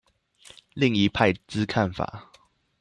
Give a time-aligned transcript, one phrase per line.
[0.73, 2.31] 另一派之看法